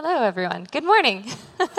[0.00, 0.64] Hello, everyone.
[0.70, 1.24] Good morning.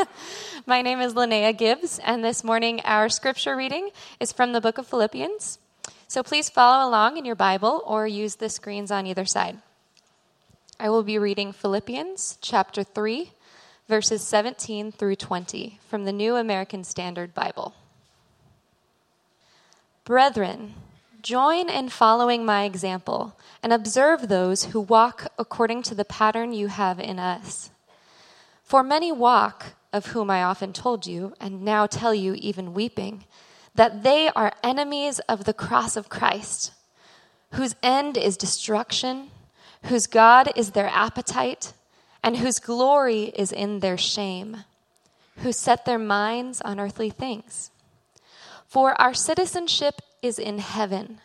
[0.66, 4.78] My name is Linnea Gibbs, and this morning our scripture reading is from the book
[4.78, 5.58] of Philippians.
[6.10, 9.60] So please follow along in your Bible or use the screens on either side.
[10.78, 13.32] I will be reading Philippians chapter 3,
[13.88, 17.74] verses 17 through 20 from the New American Standard Bible.
[20.04, 20.74] Brethren,
[21.22, 26.68] join in following my example and observe those who walk according to the pattern you
[26.68, 27.72] have in us.
[28.70, 33.24] For many walk, of whom I often told you, and now tell you, even weeping,
[33.74, 36.72] that they are enemies of the cross of Christ,
[37.54, 39.32] whose end is destruction,
[39.86, 41.74] whose God is their appetite,
[42.22, 44.58] and whose glory is in their shame,
[45.38, 47.72] who set their minds on earthly things.
[48.68, 51.22] For our citizenship is in heaven,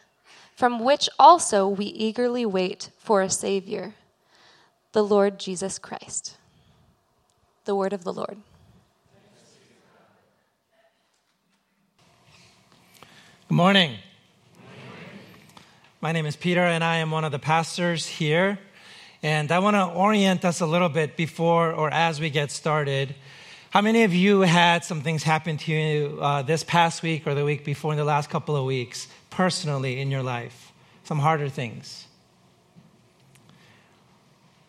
[0.57, 3.93] from which also we eagerly wait for a Savior,
[4.93, 6.39] the Lord Jesus Christ.
[7.65, 8.37] The word of the Lord.
[13.49, 13.97] Good morning.
[16.03, 18.59] My name is Peter, and I am one of the pastors here.
[19.23, 23.15] And I want to orient us a little bit before or as we get started.
[23.71, 27.35] How many of you had some things happen to you uh, this past week or
[27.35, 30.71] the week before in the last couple of weeks, personally in your life?
[31.05, 32.09] Some harder things.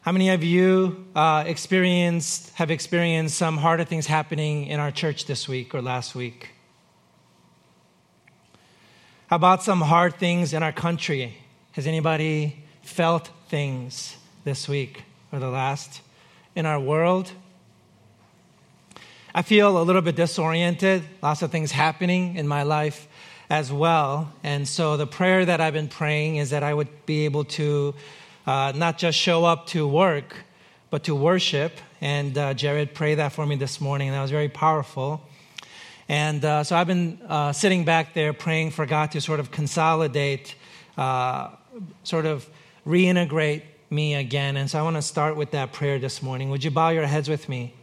[0.06, 5.26] How many of you uh, experienced, have experienced some harder things happening in our church
[5.26, 6.52] this week or last week?
[9.26, 11.36] How about some hard things in our country?
[11.72, 16.02] Has anybody felt things this week or the last
[16.54, 17.32] in our world?
[19.34, 23.08] I feel a little bit disoriented, lots of things happening in my life
[23.50, 24.32] as well.
[24.44, 27.96] And so the prayer that I've been praying is that I would be able to
[28.46, 30.36] uh, not just show up to work,
[30.90, 31.74] but to worship.
[32.02, 35.22] And uh, Jared prayed that for me this morning, and that was very powerful.
[36.08, 39.50] And uh, so I've been uh, sitting back there praying for God to sort of
[39.50, 40.56] consolidate,
[40.98, 41.50] uh,
[42.04, 42.48] sort of
[42.86, 44.58] reintegrate me again.
[44.58, 46.50] And so I want to start with that prayer this morning.
[46.52, 47.74] Would you bow your heads with me?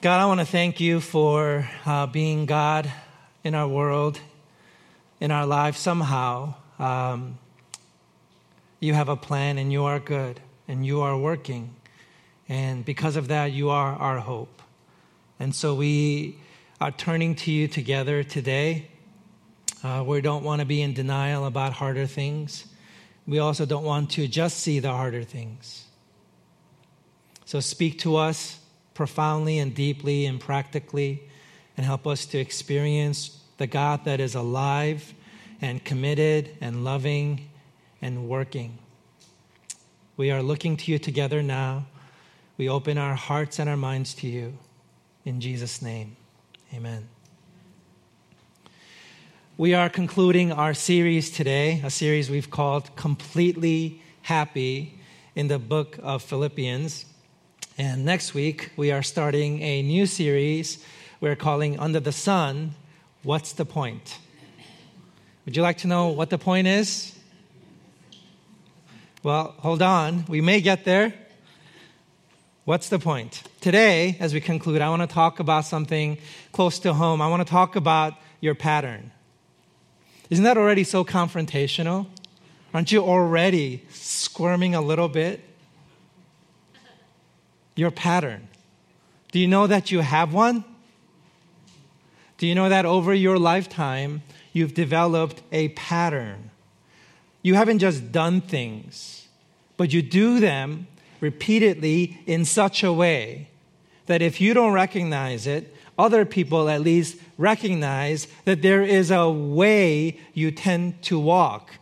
[0.00, 2.90] God, I want to thank you for uh, being God
[3.44, 4.20] in our world,
[5.20, 7.38] in our life somehow um,
[8.80, 11.74] you have a plan and you are good and you are working.
[12.48, 14.62] And because of that, you are our hope.
[15.40, 16.38] And so we
[16.80, 18.88] are turning to you together today.
[19.82, 22.66] Uh, we don't want to be in denial about harder things.
[23.26, 25.84] We also don't want to just see the harder things.
[27.44, 28.58] So speak to us
[28.94, 31.22] profoundly and deeply and practically
[31.76, 35.14] and help us to experience the God that is alive
[35.60, 37.48] and committed and loving
[38.00, 38.78] and working.
[40.16, 41.86] We are looking to you together now.
[42.56, 44.58] We open our hearts and our minds to you.
[45.24, 46.16] In Jesus' name,
[46.74, 47.08] amen.
[49.56, 55.00] We are concluding our series today, a series we've called Completely Happy
[55.34, 57.04] in the book of Philippians.
[57.76, 60.84] And next week, we are starting a new series
[61.20, 62.74] we're calling Under the Sun
[63.24, 64.18] What's the Point?
[65.48, 67.16] Would you like to know what the point is?
[69.22, 70.26] Well, hold on.
[70.28, 71.14] We may get there.
[72.66, 73.42] What's the point?
[73.62, 76.18] Today, as we conclude, I want to talk about something
[76.52, 77.22] close to home.
[77.22, 79.10] I want to talk about your pattern.
[80.28, 82.08] Isn't that already so confrontational?
[82.74, 85.40] Aren't you already squirming a little bit?
[87.74, 88.48] Your pattern.
[89.32, 90.62] Do you know that you have one?
[92.36, 94.20] Do you know that over your lifetime,
[94.52, 96.50] you've developed a pattern.
[97.42, 99.28] You haven't just done things,
[99.76, 100.86] but you do them
[101.20, 103.48] repeatedly in such a way
[104.06, 109.28] that if you don't recognize it, other people at least recognize that there is a
[109.28, 111.72] way you tend to walk.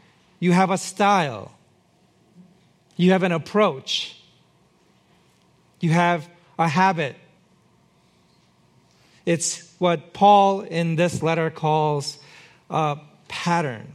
[0.41, 1.53] You have a style,
[2.97, 4.17] you have an approach,
[5.81, 6.29] you have
[6.59, 7.17] a habit.
[9.27, 12.19] It's what Paul in this letter calls
[12.71, 12.97] uh,
[13.29, 13.95] pattern.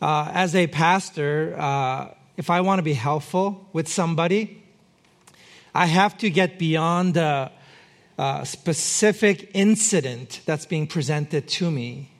[0.00, 4.62] Uh, as a pastor, uh, if I want to be helpful with somebody,
[5.74, 7.50] I have to get beyond the
[8.44, 12.10] specific incident that's being presented to me.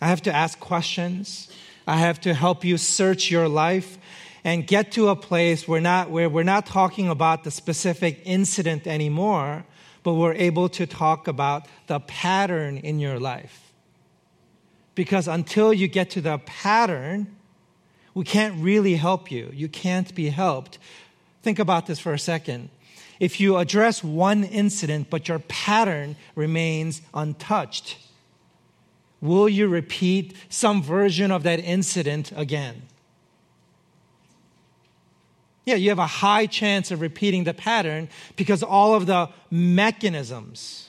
[0.00, 1.48] I have to ask questions.
[1.86, 3.98] I have to help you search your life
[4.44, 8.86] and get to a place where, not, where we're not talking about the specific incident
[8.86, 9.64] anymore,
[10.02, 13.65] but we're able to talk about the pattern in your life.
[14.96, 17.36] Because until you get to the pattern,
[18.14, 19.50] we can't really help you.
[19.54, 20.78] You can't be helped.
[21.42, 22.70] Think about this for a second.
[23.20, 27.98] If you address one incident, but your pattern remains untouched,
[29.20, 32.82] will you repeat some version of that incident again?
[35.66, 40.88] Yeah, you have a high chance of repeating the pattern because all of the mechanisms,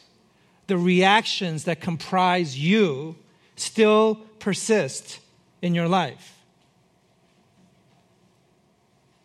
[0.67, 3.15] the reactions that comprise you
[3.57, 5.19] still persist
[5.61, 6.35] in your life.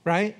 [0.04, 0.36] Right?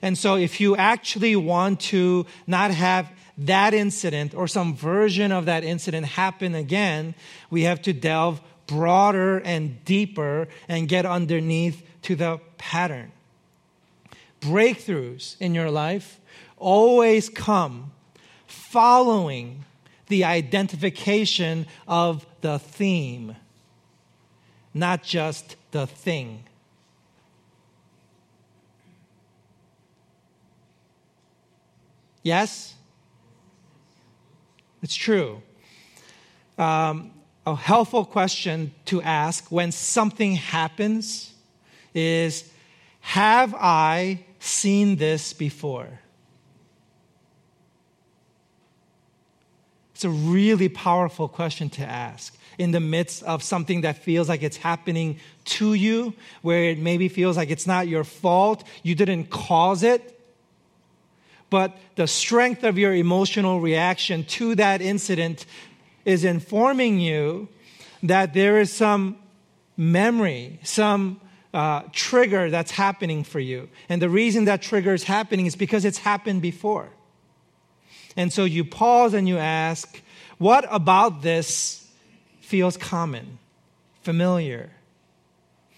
[0.00, 5.46] And so, if you actually want to not have that incident or some version of
[5.46, 7.14] that incident happen again,
[7.50, 13.12] we have to delve broader and deeper and get underneath to the pattern.
[14.40, 16.20] Breakthroughs in your life
[16.56, 17.92] always come
[18.46, 19.64] following
[20.14, 23.34] the identification of the theme,
[24.72, 26.44] not just the thing.
[32.22, 32.76] Yes?
[34.84, 35.42] It's true.
[36.58, 37.10] Um,
[37.44, 41.34] a helpful question to ask when something happens
[41.92, 42.48] is
[43.00, 46.03] Have I seen this before?
[49.94, 54.42] It's a really powerful question to ask in the midst of something that feels like
[54.42, 59.30] it's happening to you, where it maybe feels like it's not your fault, you didn't
[59.30, 60.20] cause it,
[61.50, 65.46] but the strength of your emotional reaction to that incident
[66.04, 67.48] is informing you
[68.02, 69.16] that there is some
[69.76, 71.20] memory, some
[71.52, 73.68] uh, trigger that's happening for you.
[73.88, 76.90] And the reason that trigger is happening is because it's happened before.
[78.16, 80.00] And so you pause and you ask,
[80.38, 81.88] what about this
[82.40, 83.38] feels common,
[84.02, 84.70] familiar?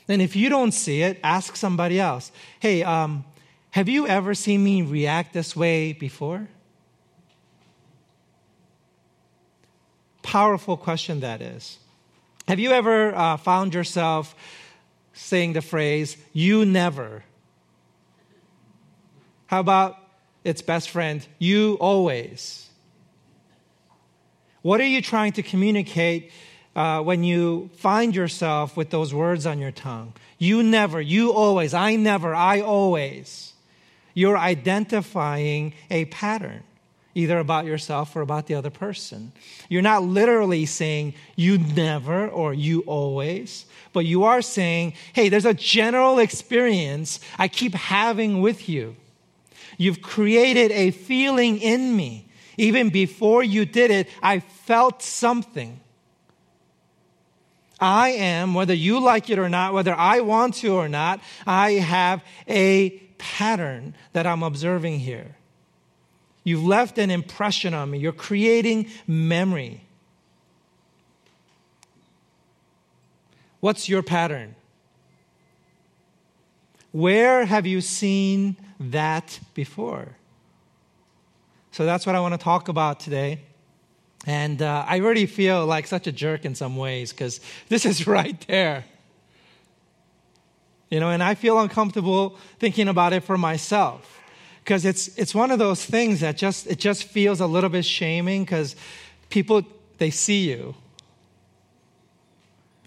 [0.08, 2.30] And if you don't see it, ask somebody else.
[2.60, 3.24] Hey, um,
[3.70, 6.48] have you ever seen me react this way before?
[10.22, 11.78] Powerful question that is.
[12.48, 14.34] Have you ever uh, found yourself
[15.12, 17.24] saying the phrase, you never?
[19.46, 19.98] How about
[20.46, 22.68] its best friend, you always?
[24.62, 26.30] What are you trying to communicate
[26.74, 30.14] uh, when you find yourself with those words on your tongue?
[30.38, 33.52] You never, you always, I never, I always
[34.16, 36.62] you're identifying a pattern,
[37.14, 39.30] either about yourself or about the other person.
[39.68, 45.44] You're not literally saying you never or you always, but you are saying, hey, there's
[45.44, 48.96] a general experience I keep having with you.
[49.76, 52.28] You've created a feeling in me.
[52.56, 55.80] Even before you did it, I felt something.
[57.78, 61.72] I am, whether you like it or not, whether I want to or not, I
[61.72, 65.36] have a pattern that I'm observing here.
[66.42, 67.98] You've left an impression on me.
[67.98, 69.82] You're creating memory.
[73.60, 74.54] What's your pattern?
[76.92, 80.16] Where have you seen that before?
[81.72, 83.40] So that's what I want to talk about today.
[84.26, 88.06] And uh, I already feel like such a jerk in some ways because this is
[88.18, 88.84] right there.
[90.90, 94.22] You know, and I feel uncomfortable thinking about it for myself
[94.66, 97.84] because it's it's one of those things that just it just feels a little bit
[97.84, 98.74] shaming because
[99.30, 99.62] people
[99.98, 100.74] they see you.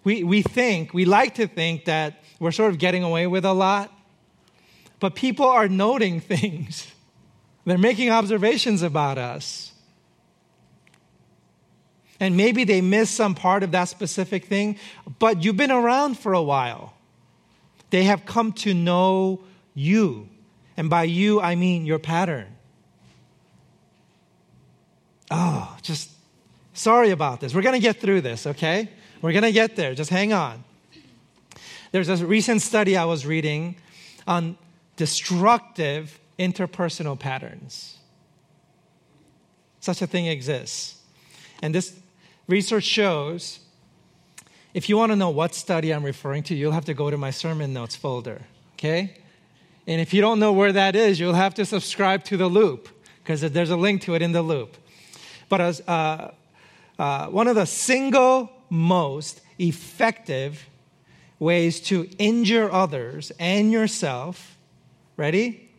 [0.04, 3.54] We we think we like to think that we're sort of getting away with a
[3.54, 3.92] lot,
[5.00, 6.92] but people are noting things.
[7.66, 9.72] They're making observations about us.
[12.20, 14.78] And maybe they miss some part of that specific thing,
[15.20, 16.94] but you've been around for a while.
[17.92, 19.42] They have come to know
[19.74, 20.28] you.
[20.76, 22.48] And by you, I mean your pattern.
[25.32, 26.10] Oh, just
[26.74, 27.54] sorry about this.
[27.54, 28.90] We're going to get through this, okay?
[29.22, 29.94] We're going to get there.
[29.96, 30.64] Just hang on.
[31.92, 33.76] There's a recent study I was reading
[34.28, 34.58] on
[35.00, 37.98] destructive interpersonal patterns.
[39.80, 41.02] Such a thing exists.
[41.62, 41.98] And this
[42.48, 43.62] research shows
[44.74, 47.18] if you want to know what study I'm referring to, you'll have to go to
[47.18, 48.42] my sermon notes folder,
[48.74, 49.18] okay?
[49.88, 52.90] And if you don't know where that is, you'll have to subscribe to the loop
[53.24, 54.76] because there's a link to it in the loop.
[55.48, 56.32] But as, uh,
[57.00, 60.68] uh, one of the single most effective
[61.40, 64.58] ways to injure others and yourself,
[65.20, 65.70] ready,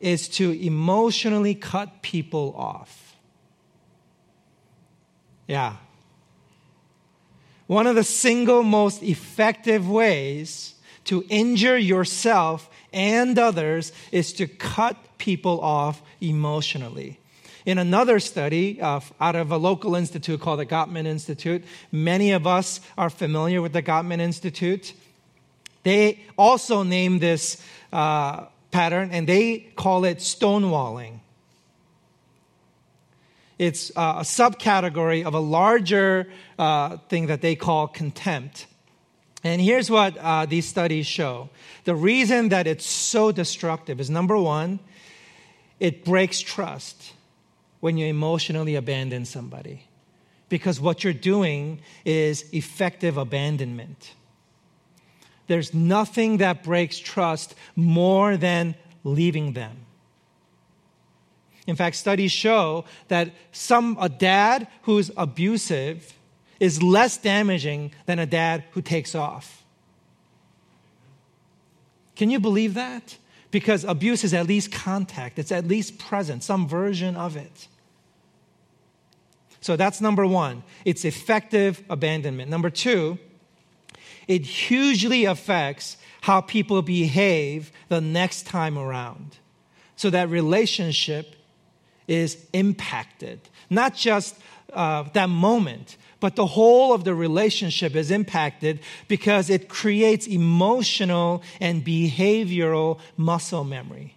[0.00, 3.16] is to emotionally cut people off.
[5.46, 5.76] Yeah,
[7.70, 14.96] one of the single most effective ways to injure yourself and others is to cut
[15.18, 17.20] people off emotionally.
[17.64, 22.44] In another study uh, out of a local institute called the Gottman Institute, many of
[22.44, 24.92] us are familiar with the Gottman Institute.
[25.82, 31.20] They also name this uh, pattern and they call it stonewalling.
[33.58, 38.66] It's uh, a subcategory of a larger uh, thing that they call contempt.
[39.44, 41.50] And here's what uh, these studies show
[41.84, 44.80] the reason that it's so destructive is number one,
[45.78, 47.12] it breaks trust
[47.80, 49.84] when you emotionally abandon somebody.
[50.48, 54.12] Because what you're doing is effective abandonment.
[55.50, 59.78] There's nothing that breaks trust more than leaving them.
[61.66, 66.14] In fact, studies show that some a dad who's abusive
[66.60, 69.64] is less damaging than a dad who takes off.
[72.14, 73.18] Can you believe that?
[73.50, 77.66] Because abuse is at least contact, it's at least present, some version of it.
[79.60, 80.62] So that's number one.
[80.84, 82.48] It's effective abandonment.
[82.48, 83.18] Number two,
[84.30, 89.38] it hugely affects how people behave the next time around.
[89.96, 91.34] So that relationship
[92.06, 93.40] is impacted.
[93.68, 94.36] Not just
[94.72, 101.42] uh, that moment, but the whole of the relationship is impacted because it creates emotional
[101.60, 104.14] and behavioral muscle memory.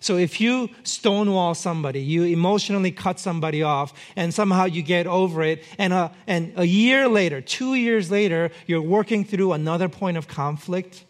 [0.00, 5.42] So if you stonewall somebody, you emotionally cut somebody off, and somehow you get over
[5.42, 10.16] it, and a, and a year later, two years later, you're working through another point
[10.16, 11.04] of conflict,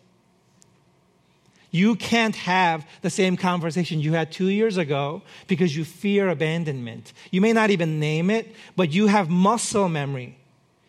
[1.71, 7.13] you can't have the same conversation you had two years ago because you fear abandonment.
[7.31, 10.38] You may not even name it, but you have muscle memory,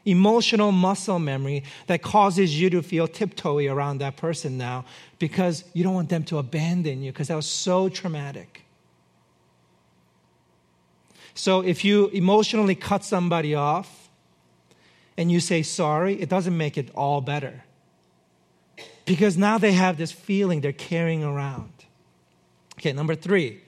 [0.10, 4.86] emotional muscle memory that causes you to feel tiptoey around that person now
[5.20, 8.66] because you don't want them to abandon you because that was so traumatic.
[11.34, 14.10] So if you emotionally cut somebody off
[15.18, 17.64] and you say sorry, it doesn't make it all better
[19.06, 21.72] because now they have this feeling they're carrying around.
[22.78, 23.62] Okay, number three.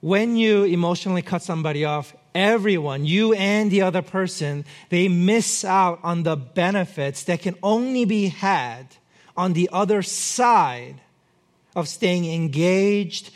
[0.00, 6.00] When you emotionally cut somebody off, everyone, you and the other person, they miss out
[6.02, 8.86] on the benefits that can only be had
[9.36, 11.00] on the other side
[11.74, 13.30] of staying engaged,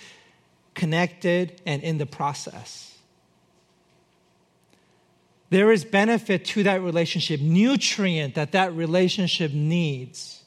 [0.75, 2.99] connected, and in the process.
[5.51, 10.45] There is benefit to that relationship, nutrient that that relationship needs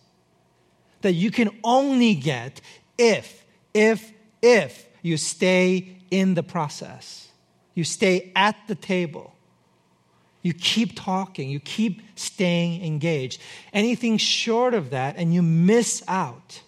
[1.02, 2.60] that you can only get
[2.98, 4.12] if, if,
[4.42, 7.30] if you stay in the process.
[7.78, 9.36] You stay at the table.
[10.42, 11.48] You keep talking.
[11.48, 13.40] You keep staying engaged.
[13.72, 16.64] Anything short of that, and you miss out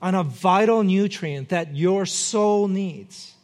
[0.00, 3.34] on a vital nutrient that your soul needs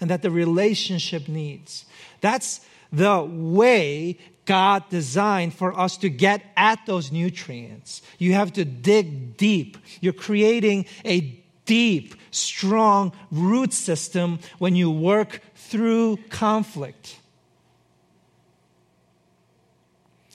[0.00, 1.84] and that the relationship needs.
[2.22, 8.00] That's the way God designed for us to get at those nutrients.
[8.16, 9.76] You have to dig deep.
[10.00, 11.38] You're creating a
[11.68, 17.20] deep, strong root system when you work through conflict.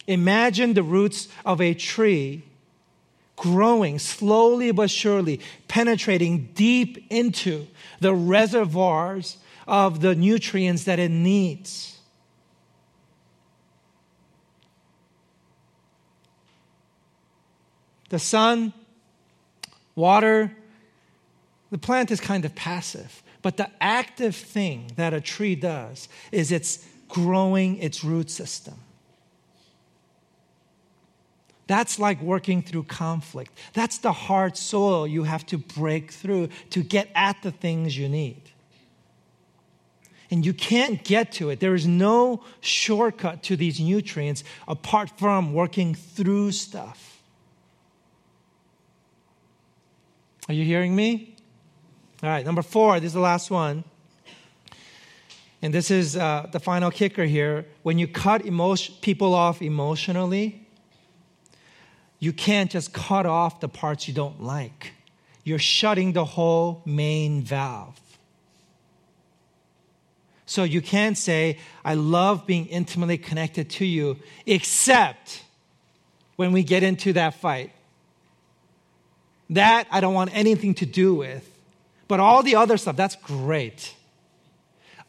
[0.07, 2.43] Imagine the roots of a tree
[3.35, 7.65] growing slowly but surely, penetrating deep into
[7.99, 9.37] the reservoirs
[9.67, 11.93] of the nutrients that it needs.
[18.13, 18.71] the sun,
[19.95, 20.55] water,
[21.73, 23.23] the plant is kind of passive.
[23.41, 28.75] But the active thing that a tree does is it's growing its root system.
[31.65, 33.57] That's like working through conflict.
[33.73, 38.07] That's the hard soil you have to break through to get at the things you
[38.07, 38.43] need.
[40.29, 41.59] And you can't get to it.
[41.59, 47.19] There is no shortcut to these nutrients apart from working through stuff.
[50.47, 51.32] Are you hearing me?
[52.23, 53.83] All right, number four, this is the last one.
[55.61, 57.65] And this is uh, the final kicker here.
[57.81, 58.43] When you cut
[59.01, 60.65] people off emotionally,
[62.19, 64.93] you can't just cut off the parts you don't like.
[65.43, 67.99] You're shutting the whole main valve.
[70.45, 75.43] So you can't say, I love being intimately connected to you, except
[76.37, 77.71] when we get into that fight.
[79.49, 81.49] That I don't want anything to do with.
[82.07, 83.95] But all the other stuff, that's great.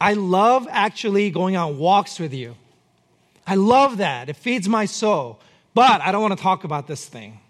[0.00, 2.56] I love actually going on walks with you.
[3.46, 4.28] I love that.
[4.28, 5.40] It feeds my soul.
[5.74, 7.40] but I don't want to talk about this thing.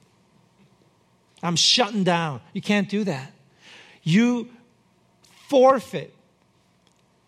[1.42, 2.40] I'm shutting down.
[2.54, 3.32] You can't do that.
[4.02, 4.48] You
[5.48, 6.14] forfeit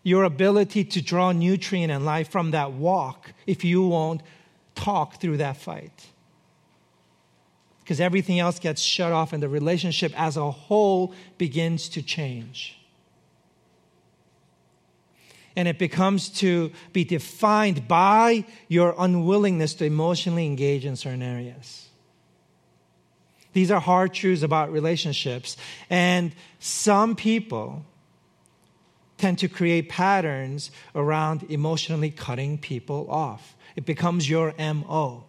[0.01, 4.21] your ability to draw nutrient and life from that walk if you won't
[4.73, 6.07] talk through that fight.
[7.87, 12.77] Because everything else gets shut off and the relationship as a whole begins to change
[15.57, 21.89] and it becomes to be defined by your unwillingness to emotionally engage in certain areas.
[23.53, 25.57] These are hard truths about relationships.
[25.89, 27.83] And some people
[29.17, 33.55] tend to create patterns around emotionally cutting people off.
[33.75, 35.23] It becomes your MO,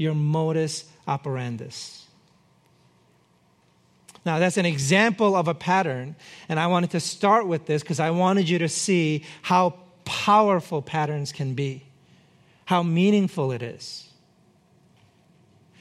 [0.00, 2.04] your modus operandus.
[4.24, 6.16] Now, that's an example of a pattern,
[6.48, 9.74] and I wanted to start with this because I wanted you to see how
[10.06, 11.84] powerful patterns can be,
[12.64, 14.08] how meaningful it is.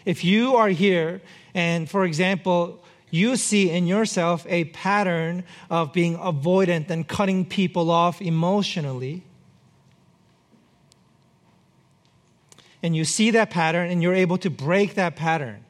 [0.04, 1.22] If you are here,
[1.54, 7.90] and for example, you see in yourself a pattern of being avoidant and cutting people
[7.90, 9.24] off emotionally,
[12.82, 15.64] and you see that pattern and you're able to break that pattern,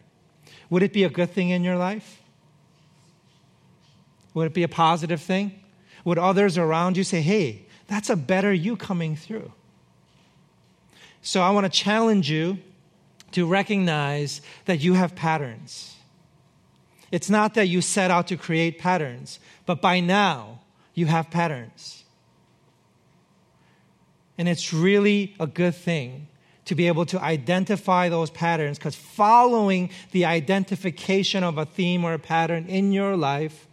[0.70, 2.22] would it be a good thing in your life?
[4.34, 5.60] Would it be a positive thing?
[6.06, 9.52] Would others around you say, hey, that's a better you coming through?
[11.22, 12.60] So I want to challenge you
[13.32, 15.96] to recognize that you have patterns.
[17.12, 20.60] It's not that you set out to create patterns, but by now
[20.94, 22.04] you have patterns.
[24.38, 26.28] And it's really a good thing
[26.70, 32.14] to be able to identify those patterns because following the identification of a theme or
[32.14, 33.68] a pattern in your life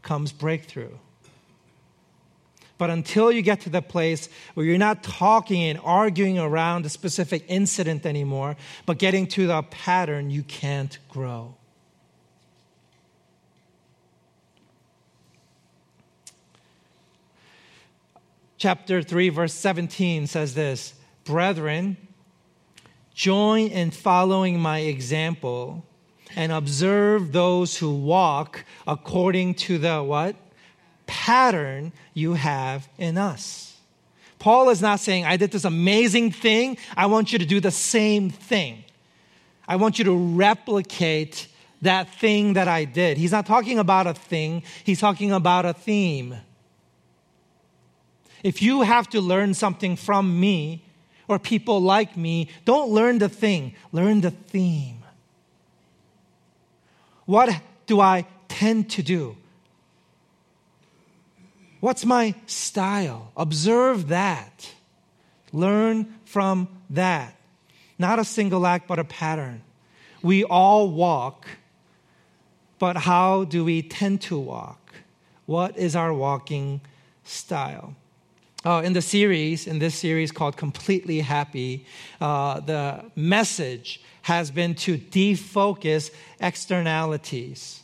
[0.00, 0.96] comes breakthrough.
[2.78, 6.88] But until you get to the place where you're not talking and arguing around a
[6.88, 11.54] specific incident anymore, but getting to the pattern, you can't grow.
[18.56, 21.98] Chapter 3, verse 17 says this Brethren,
[23.14, 25.84] join in following my example
[26.34, 30.36] and observe those who walk according to the what?
[31.06, 33.76] Pattern you have in us.
[34.38, 36.76] Paul is not saying, I did this amazing thing.
[36.96, 38.84] I want you to do the same thing.
[39.68, 41.48] I want you to replicate
[41.82, 43.18] that thing that I did.
[43.18, 46.36] He's not talking about a thing, he's talking about a theme.
[48.42, 50.84] If you have to learn something from me
[51.28, 55.02] or people like me, don't learn the thing, learn the theme.
[57.26, 57.54] What
[57.86, 59.36] do I tend to do?
[61.80, 63.32] What's my style?
[63.36, 64.72] Observe that.
[65.52, 67.34] Learn from that.
[67.98, 69.62] Not a single act, but a pattern.
[70.22, 71.48] We all walk,
[72.78, 74.94] but how do we tend to walk?
[75.46, 76.80] What is our walking
[77.24, 77.96] style?
[78.64, 81.84] Uh, in the series, in this series called Completely Happy,
[82.20, 87.82] uh, the message has been to defocus externalities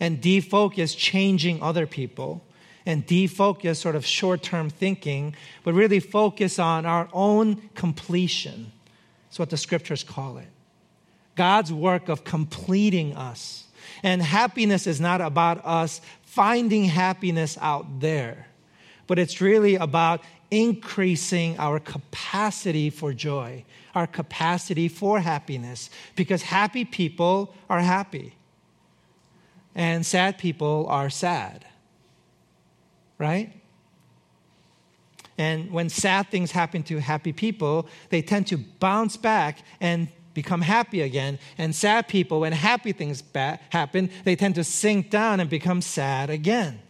[0.00, 2.42] and defocus changing other people
[2.86, 8.72] and defocus sort of short term thinking, but really focus on our own completion.
[9.28, 10.48] That's what the scriptures call it.
[11.34, 13.64] God's work of completing us.
[14.02, 18.46] And happiness is not about us finding happiness out there,
[19.06, 23.64] but it's really about increasing our capacity for joy,
[23.94, 28.34] our capacity for happiness, because happy people are happy
[29.74, 31.64] and sad people are sad.
[33.18, 33.52] Right?
[35.36, 40.60] And when sad things happen to happy people, they tend to bounce back and become
[40.60, 41.38] happy again.
[41.58, 45.80] And sad people, when happy things ba- happen, they tend to sink down and become
[45.80, 46.80] sad again.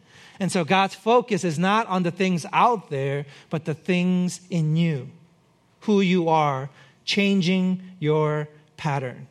[0.41, 4.77] And so God's focus is not on the things out there, but the things in
[4.77, 5.11] you,
[5.81, 6.71] who you are,
[7.05, 9.29] changing your pattern.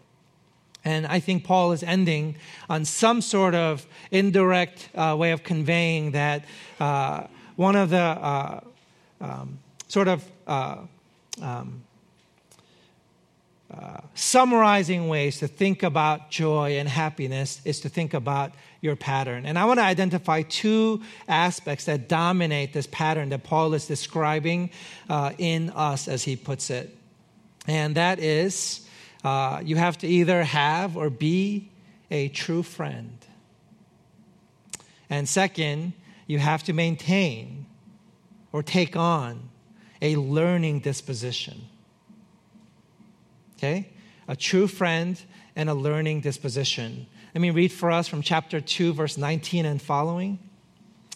[0.85, 2.35] And I think Paul is ending
[2.69, 6.45] on some sort of indirect uh, way of conveying that
[6.79, 8.59] uh, one of the uh,
[9.21, 10.77] um, sort of uh,
[11.41, 11.83] um,
[14.15, 19.45] summarizing ways to think about joy and happiness is to think about your pattern.
[19.45, 24.69] And I want to identify two aspects that dominate this pattern that Paul is describing
[25.09, 26.95] uh, in us, as he puts it.
[27.67, 28.87] And that is
[29.23, 31.69] uh, you have to either have or be
[32.11, 33.17] a true friend.
[35.09, 35.93] And second,
[36.27, 37.65] you have to maintain
[38.51, 39.49] or take on
[40.01, 41.69] a learning disposition.
[43.57, 43.89] Okay?
[44.27, 45.19] A true friend
[45.55, 47.07] and a learning disposition.
[47.33, 50.39] Let me read for us from chapter 2, verse 19 and following.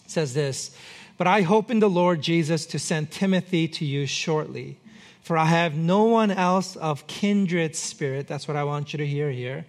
[0.04, 0.74] It says this
[1.16, 4.78] But I hope in the Lord Jesus to send Timothy to you shortly,
[5.20, 8.26] for I have no one else of kindred spirit.
[8.26, 9.66] That's what I want you to hear here,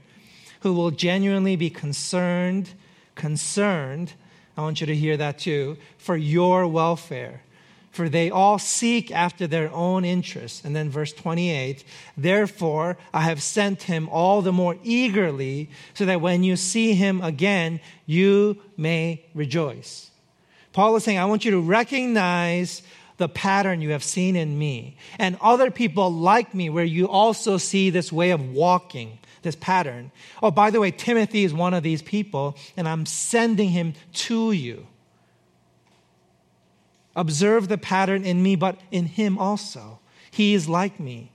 [0.62, 2.72] who will genuinely be concerned,
[3.16, 4.14] concerned.
[4.58, 7.42] I want you to hear that too, for your welfare
[7.92, 10.64] for they all seek after their own interests.
[10.64, 11.84] And then verse 28
[12.16, 17.22] Therefore, I have sent him all the more eagerly, so that when you see him
[17.22, 20.12] again, you may rejoice.
[20.72, 22.84] Paul is saying, I want you to recognize
[23.18, 27.58] the pattern you have seen in me and other people like me, where you also
[27.58, 29.20] see this way of walking.
[29.42, 30.12] This pattern.
[30.44, 34.52] Oh, by the way, Timothy is one of these people, and I'm sending him to
[34.52, 34.86] you.
[37.16, 40.00] Observe the pattern in me, but in him also.
[40.32, 41.32] He is like me.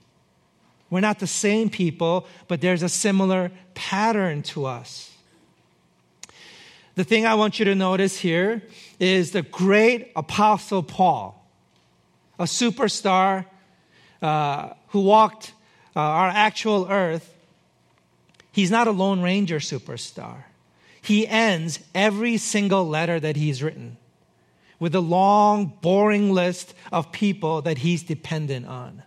[0.89, 5.11] We're not the same people, but there's a similar pattern to us.
[6.95, 8.61] The thing I want you to notice here
[8.99, 11.45] is the great apostle Paul,
[12.39, 13.45] a superstar
[14.21, 15.53] uh, who walked
[15.95, 17.33] uh, our actual earth.
[18.53, 20.43] He's not a Lone Ranger superstar.
[21.01, 23.97] He ends every single letter that he's written
[24.79, 29.03] with a long, boring list of people that he's dependent on.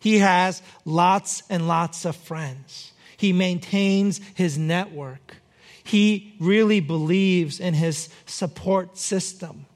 [0.00, 2.92] He has lots and lots of friends.
[3.16, 5.36] He maintains his network.
[5.82, 9.66] He really believes in his support system.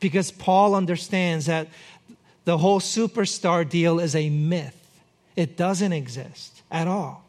[0.00, 1.68] Because Paul understands that
[2.44, 5.00] the whole superstar deal is a myth,
[5.36, 7.24] it doesn't exist at all.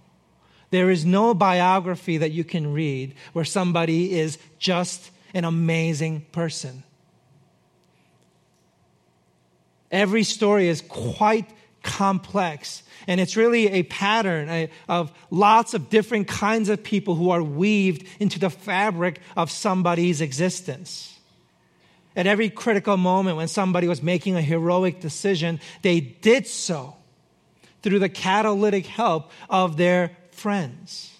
[0.71, 6.83] There is no biography that you can read where somebody is just an amazing person.
[9.91, 11.49] Every story is quite
[11.83, 12.81] complex.
[13.07, 18.07] And it's really a pattern of lots of different kinds of people who are weaved
[18.19, 21.19] into the fabric of somebody's existence.
[22.15, 26.95] At every critical moment when somebody was making a heroic decision, they did so
[27.81, 31.11] through the catalytic help of their friends.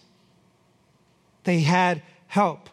[1.44, 2.70] They had help.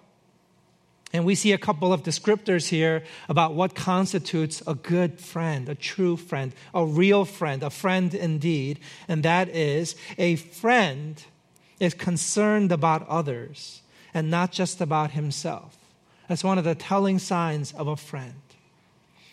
[1.13, 5.75] And we see a couple of descriptors here about what constitutes a good friend, a
[5.75, 8.79] true friend, a real friend, a friend indeed.
[9.09, 11.21] And that is a friend
[11.81, 13.83] is concerned about others
[14.15, 15.77] and not just about himself.
[16.29, 18.41] That's one of the telling signs of a friend.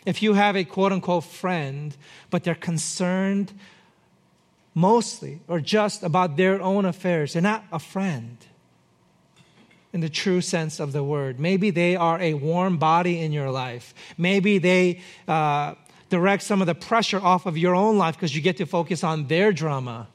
[0.04, 1.96] If you have a quote unquote friend,
[2.32, 3.54] but they're concerned
[4.74, 8.38] mostly or just about their own affairs, they're not a friend
[9.98, 11.40] in the true sense of the word.
[11.40, 13.96] Maybe they are a warm body in your life.
[14.16, 15.74] Maybe they uh,
[16.10, 19.04] direct some of the pressure off of your own life because you get to focus
[19.04, 20.08] on their drama.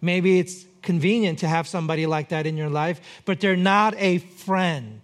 [0.00, 4.18] Maybe it's convenient to have somebody like that in your life, but they're not a
[4.18, 4.98] friend.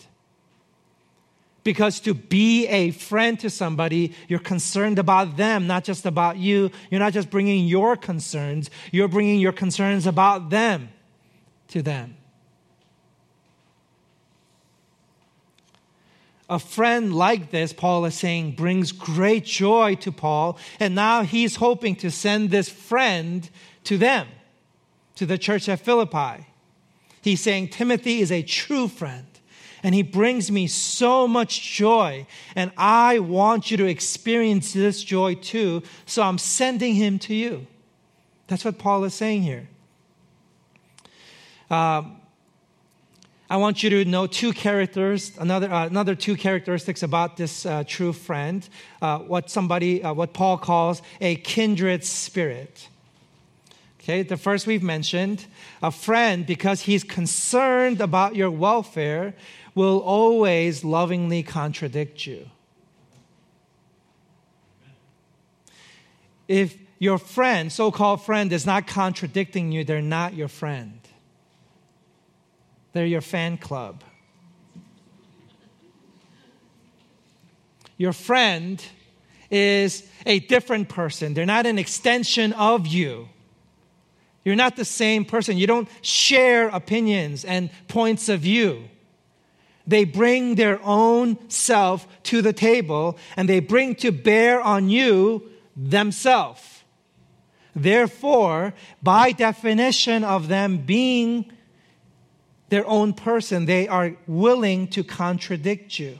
[1.63, 6.73] Because to be a friend to somebody, you're concerned about them, not just about you.
[6.91, 10.89] You're not just bringing your concerns, you're bringing your concerns about them
[11.69, 12.17] to them.
[16.51, 20.59] A friend like this, Paul is saying, brings great joy to Paul.
[20.81, 23.49] And now he's hoping to send this friend
[23.85, 24.27] to them,
[25.15, 26.47] to the church at Philippi.
[27.23, 29.27] He's saying, Timothy is a true friend.
[29.85, 32.27] And he brings me so much joy.
[32.57, 35.85] And I want you to experience this joy too.
[36.05, 37.67] So I'm sending him to you.
[38.49, 39.69] That's what Paul is saying here.
[41.71, 42.20] Um,
[43.51, 47.83] I want you to know two characters, another, uh, another two characteristics about this uh,
[47.85, 48.67] true friend,
[49.03, 52.89] uh, what somebody, uh, what Paul calls a kindred spirit.
[53.99, 55.47] Okay, the first we've mentioned,
[55.83, 59.35] a friend, because he's concerned about your welfare,
[59.75, 62.49] will always lovingly contradict you.
[66.47, 71.01] If your friend, so called friend, is not contradicting you, they're not your friend.
[72.93, 74.03] They're your fan club.
[77.97, 78.83] Your friend
[79.51, 81.35] is a different person.
[81.35, 83.29] They're not an extension of you.
[84.45, 85.59] You're not the same person.
[85.59, 88.89] You don't share opinions and points of view.
[89.87, 95.51] They bring their own self to the table and they bring to bear on you
[95.77, 96.63] themselves.
[97.75, 98.73] Therefore,
[99.03, 101.51] by definition of them being
[102.71, 106.19] their own person, they are willing to contradict you.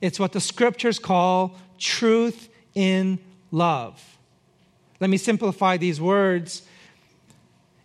[0.00, 3.18] It's what the scriptures call truth in
[3.50, 4.18] love.
[5.00, 6.62] Let me simplify these words.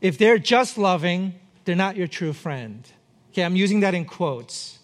[0.01, 2.87] If they're just loving, they're not your true friend.
[3.31, 4.79] Okay, I'm using that in quotes.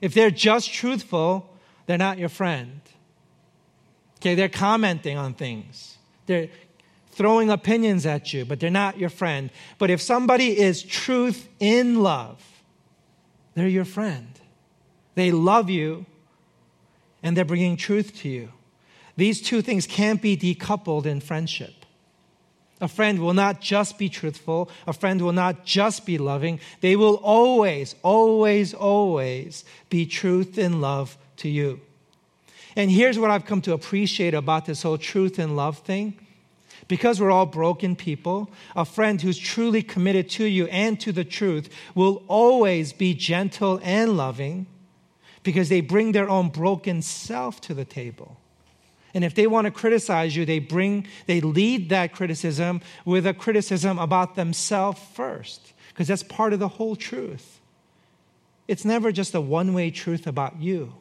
[0.00, 1.48] If they're just truthful,
[1.86, 2.80] they're not your friend.
[4.18, 5.98] Okay, they're commenting on things.
[6.26, 6.48] They're
[7.12, 9.50] throwing opinions at you, but they're not your friend.
[9.78, 12.42] But if somebody is truth in love,
[13.54, 14.28] they're your friend.
[15.14, 16.06] They love you
[17.22, 18.48] and they're bringing truth to you.
[19.16, 21.74] These two things can't be decoupled in friendship.
[22.80, 24.68] A friend will not just be truthful.
[24.88, 26.58] A friend will not just be loving.
[26.80, 31.80] They will always, always, always be truth in love to you.
[32.74, 36.21] And here's what I've come to appreciate about this whole truth and love thing.
[36.88, 41.24] Because we're all broken people, a friend who's truly committed to you and to the
[41.24, 44.66] truth will always be gentle and loving
[45.42, 48.36] because they bring their own broken self to the table.
[49.14, 53.34] And if they want to criticize you, they bring, they lead that criticism with a
[53.34, 57.60] criticism about themselves first, because that's part of the whole truth.
[58.68, 60.94] It's never just a one way truth about you,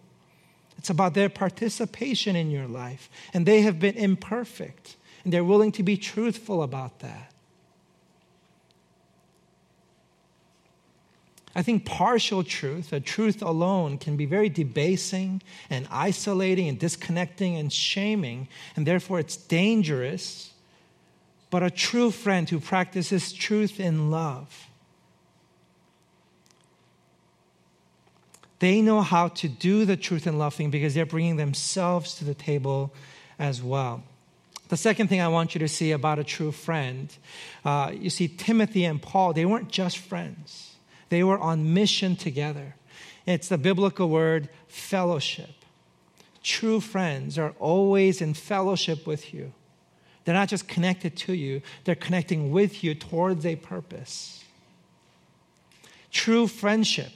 [0.78, 3.10] it's about their participation in your life.
[3.34, 7.32] And they have been imperfect, and they're willing to be truthful about that.
[11.54, 17.58] I think partial truth, a truth alone, can be very debasing and isolating and disconnecting
[17.58, 20.54] and shaming, and therefore it's dangerous.
[21.50, 24.70] But a true friend who practices truth in love,
[28.60, 32.24] they know how to do the truth and love thing because they're bringing themselves to
[32.24, 32.94] the table
[33.38, 34.04] as well.
[34.72, 37.14] The second thing I want you to see about a true friend,
[37.66, 40.76] uh, you see, Timothy and Paul, they weren't just friends.
[41.10, 42.76] They were on mission together.
[43.26, 45.50] It's the biblical word fellowship.
[46.42, 49.52] True friends are always in fellowship with you.
[50.24, 54.42] They're not just connected to you, they're connecting with you towards a purpose.
[56.12, 57.12] True friendship,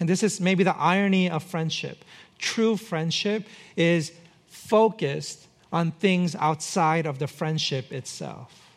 [0.00, 2.04] and this is maybe the irony of friendship.
[2.40, 4.10] True friendship is
[4.48, 8.70] focused on things outside of the friendship itself.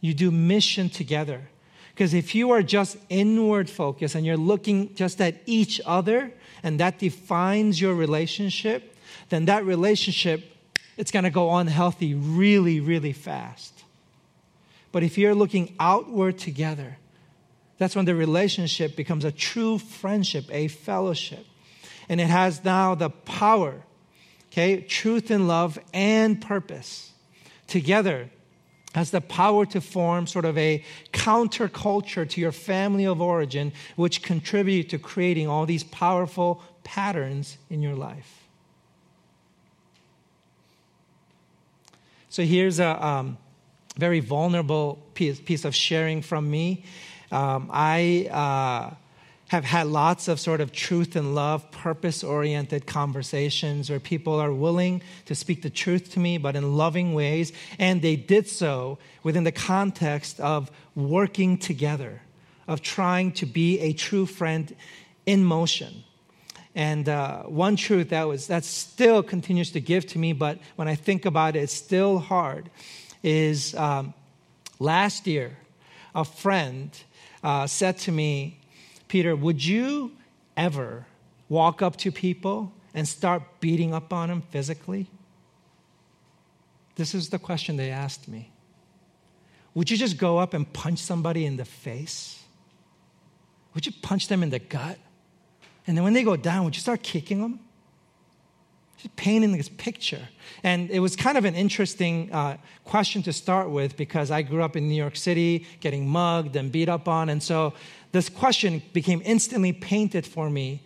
[0.00, 1.48] You do mission together.
[1.94, 6.80] Because if you are just inward focused and you're looking just at each other and
[6.80, 8.96] that defines your relationship,
[9.28, 10.50] then that relationship
[10.96, 13.84] it's going to go unhealthy really really fast.
[14.92, 16.98] But if you're looking outward together,
[17.78, 21.46] that's when the relationship becomes a true friendship, a fellowship.
[22.08, 23.82] And it has now the power,
[24.52, 27.12] okay, truth and love and purpose
[27.66, 28.30] together
[28.94, 34.22] has the power to form sort of a counterculture to your family of origin, which
[34.22, 38.44] contribute to creating all these powerful patterns in your life.
[42.28, 43.38] So here's a um,
[43.96, 46.84] very vulnerable piece, piece, of sharing from me.
[47.32, 48.94] Um, I uh,
[49.48, 54.52] have had lots of sort of truth and love, purpose oriented conversations where people are
[54.52, 57.52] willing to speak the truth to me, but in loving ways.
[57.78, 62.22] And they did so within the context of working together,
[62.66, 64.74] of trying to be a true friend
[65.26, 66.04] in motion.
[66.74, 70.88] And uh, one truth that was that still continues to give to me, but when
[70.88, 72.68] I think about it, it's still hard.
[73.22, 74.12] Is um,
[74.80, 75.56] last year,
[76.14, 76.90] a friend
[77.44, 78.58] uh, said to me,
[79.14, 80.10] Peter, would you
[80.56, 81.06] ever
[81.48, 85.06] walk up to people and start beating up on them physically?
[86.96, 88.50] This is the question they asked me.
[89.74, 92.42] Would you just go up and punch somebody in the face?
[93.74, 94.98] Would you punch them in the gut?
[95.86, 97.60] And then when they go down, would you start kicking them?
[98.96, 100.28] Just painting this picture.
[100.64, 104.64] And it was kind of an interesting uh, question to start with because I grew
[104.64, 107.28] up in New York City getting mugged and beat up on.
[107.28, 107.74] And so
[108.14, 110.80] this question became instantly painted for me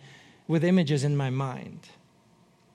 [0.47, 1.87] with images in my mind.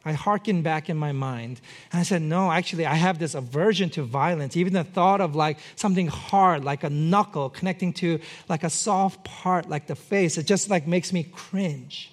[0.04, 3.90] I hearkened back in my mind and I said, No, actually, I have this aversion
[3.90, 4.56] to violence.
[4.56, 9.24] Even the thought of like something hard, like a knuckle connecting to like a soft
[9.24, 12.12] part, like the face, it just like makes me cringe.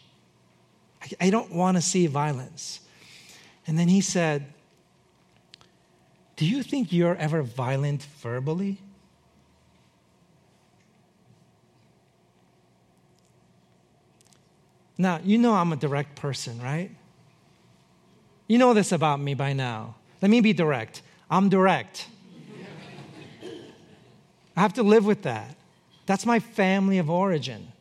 [0.99, 2.79] I, I don't want to see violence.
[3.67, 4.51] And then he said,
[6.37, 8.81] Do you think you're ever violent verbally?
[15.01, 16.91] Now, you know I'm a direct person, right?
[18.47, 19.95] You know this about me by now.
[20.21, 21.01] Let me be direct.
[21.27, 22.07] I'm direct.
[24.55, 25.55] I have to live with that.
[26.05, 27.71] That's my family of origin.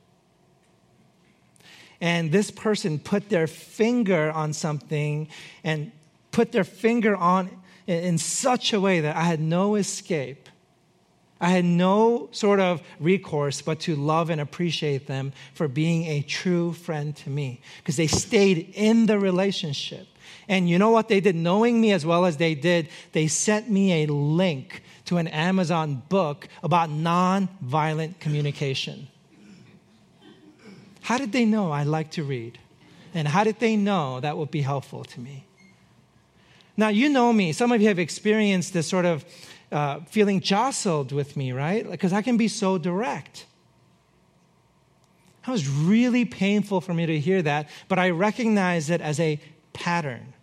[2.00, 5.28] and this person put their finger on something
[5.62, 5.92] and
[6.30, 7.50] put their finger on
[7.86, 10.48] in such a way that I had no escape.
[11.40, 16.20] I had no sort of recourse but to love and appreciate them for being a
[16.22, 20.06] true friend to me because they stayed in the relationship.
[20.48, 21.36] And you know what they did?
[21.36, 26.02] Knowing me as well as they did, they sent me a link to an Amazon
[26.08, 29.08] book about nonviolent communication.
[31.02, 32.58] How did they know I like to read?
[33.14, 35.46] And how did they know that would be helpful to me?
[36.76, 37.52] Now, you know me.
[37.52, 39.24] Some of you have experienced this sort of
[39.72, 41.88] uh, feeling jostled with me, right?
[41.88, 43.46] Because I can be so direct.
[45.46, 49.40] That was really painful for me to hear that, but I recognize it as a
[49.72, 50.34] pattern.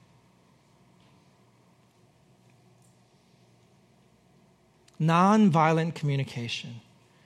[4.99, 6.81] Nonviolent communication.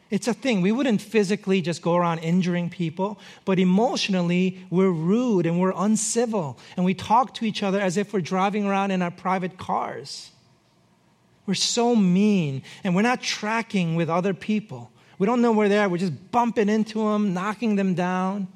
[0.10, 0.60] It's a thing.
[0.60, 6.60] We wouldn't physically just go around injuring people, but emotionally, we're rude and we're uncivil.
[6.76, 10.32] And we talk to each other as if we're driving around in our private cars.
[11.52, 14.90] We're so mean, and we're not tracking with other people.
[15.20, 15.90] We don't know where they are.
[15.90, 18.48] We're just bumping into them, knocking them down.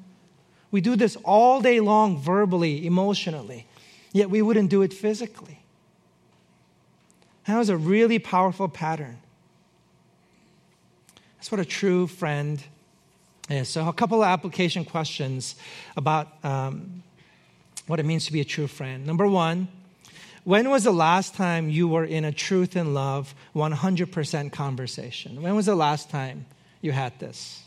[0.70, 3.66] We do this all day long, verbally, emotionally,
[4.14, 5.60] yet we wouldn't do it physically.
[7.46, 9.18] That was a really powerful pattern.
[11.36, 12.64] That's what a true friend
[13.50, 13.68] is.
[13.68, 15.56] So, a couple of application questions
[15.98, 17.02] about um,
[17.88, 19.06] what it means to be a true friend.
[19.06, 19.68] Number one,
[20.46, 25.42] when was the last time you were in a truth and love 100% conversation?
[25.42, 26.46] When was the last time
[26.80, 27.62] you had this?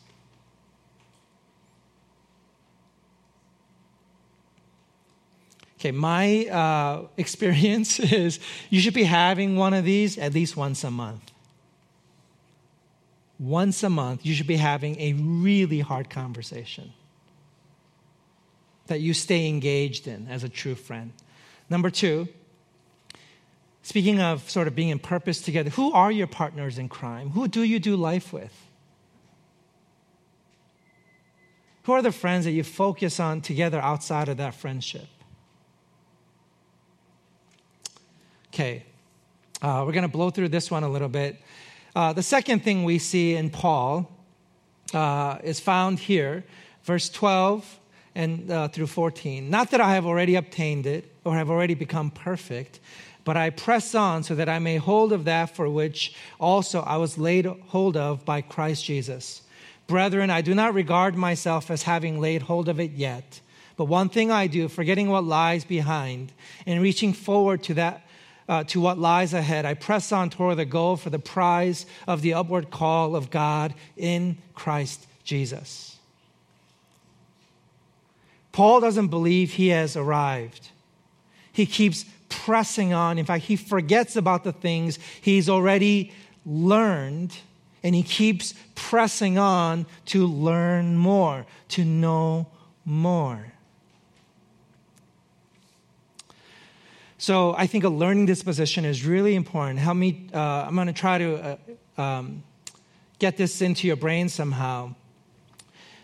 [5.80, 8.40] Okay, my uh, experience is
[8.72, 11.32] you should be having one of these at least once a month
[13.40, 16.92] once a month, you should be having a really hard conversation
[18.88, 21.14] that you stay engaged in as a true friend.
[21.70, 22.28] Number two,
[23.82, 27.32] speaking of sort of being in purpose together, who are your partners in crime?
[27.32, 28.54] Who do you do life with?
[31.84, 35.08] Who are the friends that you focus on together outside of that friendship?
[38.54, 38.84] Okay,
[39.62, 41.42] uh, we're going to blow through this one a little bit.
[41.96, 44.12] Uh, the second thing we see in Paul
[44.94, 46.44] uh, is found here,
[46.84, 47.80] verse 12
[48.16, 49.50] and uh, through 14.
[49.50, 52.80] Not that I have already obtained it or have already become perfect,
[53.30, 56.98] but I press on so that I may hold of that for which also I
[56.98, 59.44] was laid hold of by Christ Jesus.
[59.86, 63.40] Brethren, I do not regard myself as having laid hold of it yet.
[63.78, 66.32] But one thing I do, forgetting what lies behind
[66.66, 68.02] and reaching forward to that
[68.48, 69.64] uh, to what lies ahead.
[69.64, 73.76] I press on toward the goal for the prize of the upward call of God
[73.96, 76.00] in Christ Jesus.
[78.52, 80.70] Paul doesn't believe he has arrived.
[81.54, 83.18] He keeps pressing on.
[83.18, 86.14] In fact, he forgets about the things he's already
[86.46, 87.36] learned
[87.84, 92.48] and he keeps pressing on to learn more, to know
[92.86, 93.54] more.
[97.18, 99.80] So I think a learning disposition is really important.
[99.80, 101.58] Help me, uh, I'm going to try to
[101.98, 102.44] uh, um,
[103.20, 104.96] get this into your brain somehow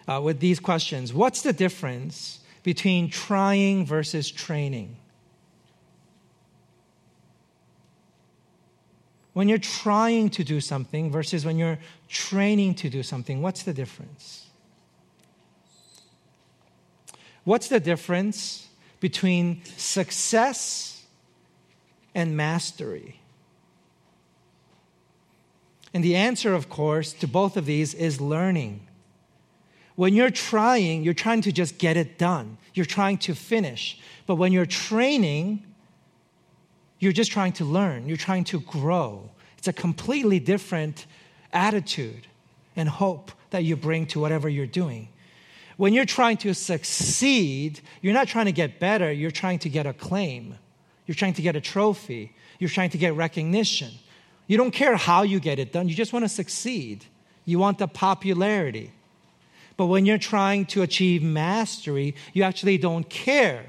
[0.07, 1.13] uh, with these questions.
[1.13, 4.97] What's the difference between trying versus training?
[9.35, 13.73] When you're trying to do something versus when you're training to do something, what's the
[13.73, 14.47] difference?
[17.43, 18.69] What's the difference
[19.01, 21.03] between success
[22.15, 23.19] and mastery?
[25.93, 28.87] And the answer, of course, to both of these is learning.
[29.95, 33.99] When you're trying, you're trying to just get it done, you're trying to finish.
[34.27, 35.65] But when you're training,
[36.99, 39.29] you're just trying to learn, you're trying to grow.
[39.57, 41.05] It's a completely different
[41.51, 42.27] attitude
[42.75, 45.09] and hope that you bring to whatever you're doing.
[45.77, 49.85] When you're trying to succeed, you're not trying to get better, you're trying to get
[49.85, 50.55] acclaim.
[51.05, 52.33] You're trying to get a trophy.
[52.59, 53.91] You're trying to get recognition.
[54.47, 57.05] You don't care how you get it done, you just want to succeed.
[57.45, 58.91] You want the popularity.
[59.77, 63.65] But when you're trying to achieve mastery, you actually don't care.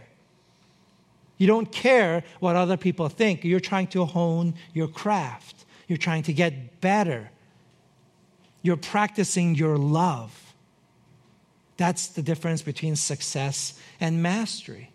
[1.38, 3.44] You don't care what other people think.
[3.44, 7.30] You're trying to hone your craft, you're trying to get better.
[8.62, 10.54] You're practicing your love.
[11.76, 14.90] That's the difference between success and mastery.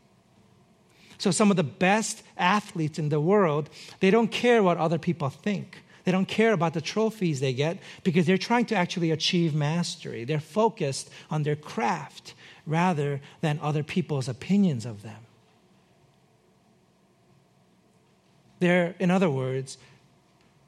[1.17, 3.69] So some of the best athletes in the world,
[3.99, 5.83] they don't care what other people think.
[6.03, 10.23] They don't care about the trophies they get because they're trying to actually achieve mastery.
[10.23, 12.33] They're focused on their craft
[12.65, 15.27] rather than other people's opinions of them.
[18.61, 19.79] They're, in other words,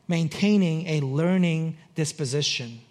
[0.08, 2.82] maintaining a learning disposition.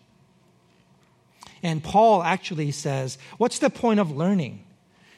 [1.60, 4.64] And Paul actually says, What's the point of learning?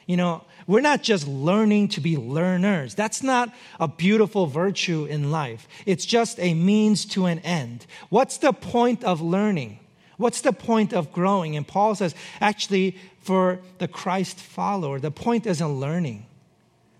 [0.07, 2.95] You know, we're not just learning to be learners.
[2.95, 5.67] That's not a beautiful virtue in life.
[5.85, 7.85] It's just a means to an end.
[8.09, 9.79] What's the point of learning?
[10.17, 11.55] What's the point of growing?
[11.55, 16.25] And Paul says, actually, for the Christ follower, the point isn't learning,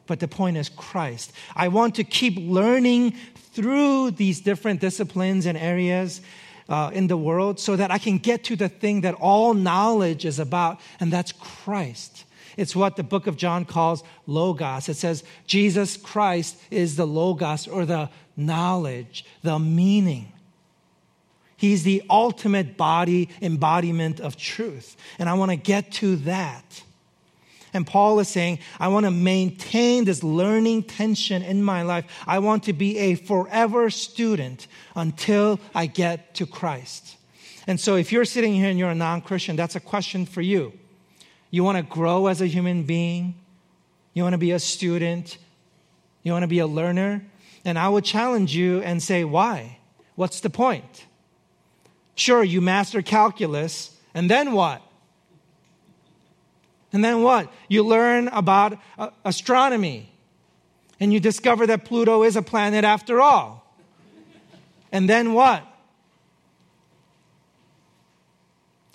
[0.08, 1.32] but the point is Christ.
[1.56, 3.16] I want to keep learning
[3.54, 6.22] through these different disciplines and areas
[6.68, 10.26] uh, in the world so that I can get to the thing that all knowledge
[10.26, 12.26] is about, and that's Christ.
[12.58, 14.90] It's what the book of John calls logos.
[14.90, 20.32] It says Jesus Christ is the logos or the knowledge, the meaning.
[21.58, 24.96] He's the ultimate body embodiment of truth.
[25.20, 26.84] And I want to get to that.
[27.76, 32.06] And Paul is saying, I want to maintain this learning tension in my life.
[32.26, 37.18] I want to be a forever student until I get to Christ.
[37.68, 40.42] And so if you're sitting here and you're a non Christian, that's a question for
[40.42, 40.72] you.
[41.52, 43.36] You want to grow as a human being?
[44.14, 45.38] You want to be a student?
[46.24, 47.26] You want to be a learner?
[47.66, 49.80] And I would challenge you and say, why?
[50.16, 51.06] What's the point?
[52.16, 54.82] Sure, you master calculus, and then what?
[56.96, 57.52] And then what?
[57.68, 60.10] You learn about uh, astronomy
[60.98, 63.76] and you discover that Pluto is a planet after all.
[64.94, 65.62] And then what?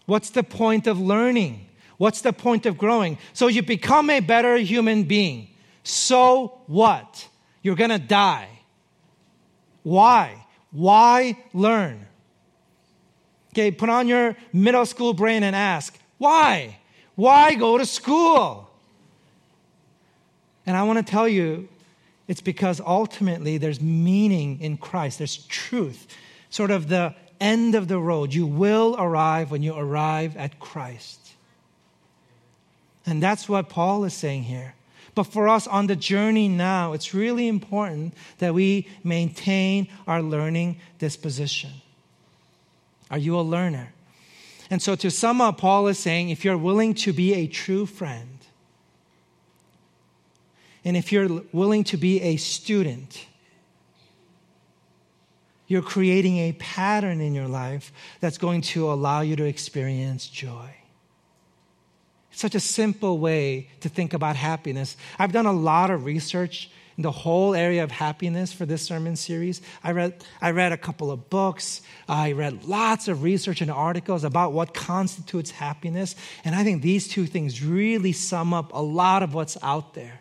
[0.06, 1.66] What's the point of learning?
[1.98, 3.18] What's the point of growing?
[3.34, 5.48] So you become a better human being.
[5.84, 7.28] So what?
[7.60, 8.48] You're going to die.
[9.82, 10.46] Why?
[10.70, 12.06] Why learn?
[13.52, 16.78] Okay, put on your middle school brain and ask, why?
[17.16, 18.70] Why go to school?
[20.66, 21.68] And I want to tell you,
[22.28, 26.06] it's because ultimately there's meaning in Christ, there's truth,
[26.48, 28.32] sort of the end of the road.
[28.32, 31.18] You will arrive when you arrive at Christ.
[33.06, 34.74] And that's what Paul is saying here.
[35.14, 40.76] But for us on the journey now, it's really important that we maintain our learning
[40.98, 41.70] disposition.
[43.10, 43.92] Are you a learner?
[44.70, 47.86] And so, to sum up, Paul is saying if you're willing to be a true
[47.86, 48.38] friend,
[50.84, 53.26] and if you're willing to be a student,
[55.66, 60.74] you're creating a pattern in your life that's going to allow you to experience joy.
[62.32, 64.96] It's such a simple way to think about happiness.
[65.18, 66.70] I've done a lot of research
[67.02, 69.60] the whole area of happiness for this sermon series.
[69.82, 71.80] I read, I read a couple of books.
[72.08, 76.16] I read lots of research and articles about what constitutes happiness.
[76.44, 80.20] And I think these two things really sum up a lot of what's out there.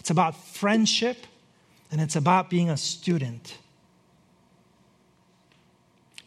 [0.00, 1.18] It's about friendship
[1.90, 3.56] and it's about being a student.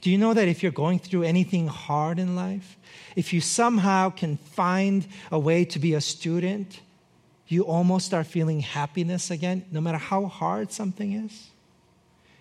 [0.01, 2.78] Do you know that if you're going through anything hard in life,
[3.16, 6.80] if you somehow can find a way to be a student,
[7.51, 11.49] you almost start feeling happiness again, no matter how hard something is.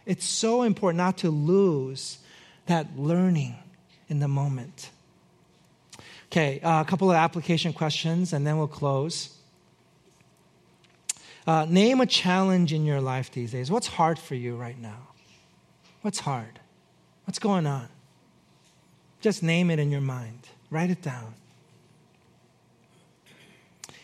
[0.05, 2.19] It's so important not to lose
[2.67, 3.57] that learning
[4.09, 4.91] in the moment.
[6.27, 9.35] Okay, uh, a couple of application questions and then we'll close.
[11.47, 13.71] Uh, name a challenge in your life these days.
[13.71, 15.09] What's hard for you right now?
[16.03, 16.61] What's hard?
[17.25, 17.89] What's going on?
[19.21, 20.41] Just name it in your mind.
[20.71, 21.35] Write it down.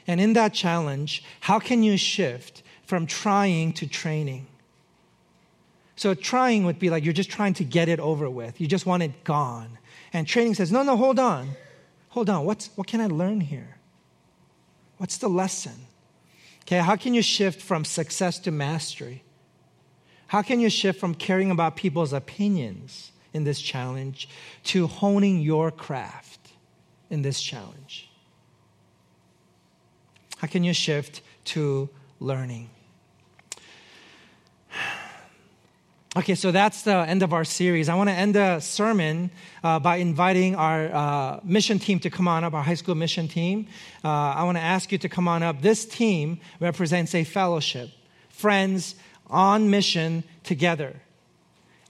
[0.07, 4.46] And in that challenge, how can you shift from trying to training?
[5.96, 8.84] So, trying would be like you're just trying to get it over with, you just
[8.84, 9.78] want it gone.
[10.12, 11.50] And training says, no, no, hold on.
[12.11, 12.44] Hold on.
[12.44, 13.76] What's, what can I learn here?
[14.98, 15.72] What's the lesson?
[16.62, 19.22] Okay, how can you shift from success to mastery?
[20.28, 24.28] How can you shift from caring about people's opinions in this challenge
[24.64, 26.40] to honing your craft
[27.11, 28.09] in this challenge?
[30.39, 31.89] How can you shift to
[32.20, 32.70] learning?
[36.16, 37.89] Okay, so that's the end of our series.
[37.89, 39.32] I want to end the sermon
[39.64, 43.26] uh, by inviting our uh, mission team to come on up, our high school mission
[43.26, 43.66] team.
[44.05, 45.61] Uh, I want to ask you to come on up.
[45.61, 47.91] This team represents a fellowship,
[48.28, 48.95] friends
[49.26, 50.95] on mission together,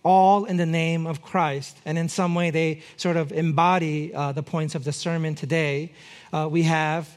[0.03, 1.76] all in the name of Christ.
[1.84, 5.92] And in some way, they sort of embody uh, the points of the sermon today.
[6.32, 7.14] Uh, we have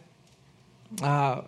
[1.01, 1.41] uh,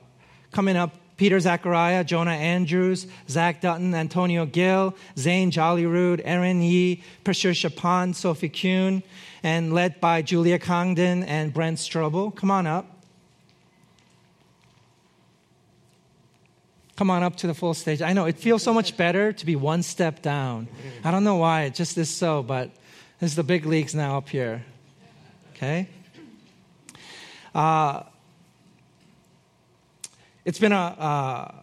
[0.52, 7.70] coming up Peter Zachariah, Jonah Andrews, Zach Dutton, Antonio Gill, Zane Jollyrood, Aaron Yee, Patricia
[7.70, 9.04] Pond, Sophie Kuhn,
[9.44, 12.34] and led by Julia Congdon and Brent Strobel.
[12.34, 13.00] Come on up.
[16.96, 18.02] Come on up to the full stage.
[18.02, 20.70] I know it feels so much better to be one step down.
[21.04, 22.72] I don't know why, it just is so, but
[23.20, 24.64] this is the big leagues now up here.
[25.54, 25.90] Okay?
[27.54, 28.04] Uh,
[30.46, 31.54] it's been a, a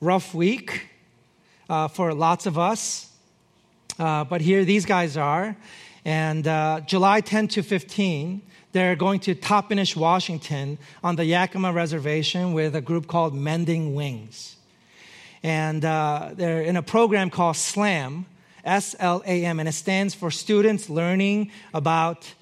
[0.00, 0.88] rough week
[1.68, 3.10] uh, for lots of us,
[3.98, 5.56] uh, but here these guys are.
[6.04, 12.54] And uh, July 10 to 15, they're going to Toppenish, Washington on the Yakima Reservation
[12.54, 14.56] with a group called Mending Wings.
[15.42, 18.26] And uh, they're in a program called SLAM,
[18.64, 22.32] S L A M, and it stands for Students Learning About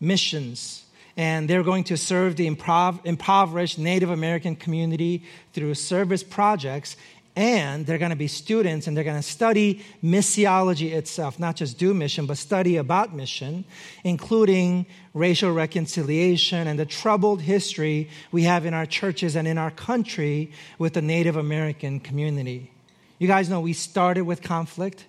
[0.00, 0.84] Missions.
[1.18, 6.96] And they're going to serve the improv- impoverished Native American community through service projects
[7.38, 11.78] and they're going to be students and they're going to study missiology itself, not just
[11.78, 13.64] do mission, but study about mission,
[14.02, 19.70] including racial reconciliation and the troubled history we have in our churches and in our
[19.70, 20.50] country
[20.80, 22.72] with the Native American community.
[23.20, 25.06] You guys know we started with conflict,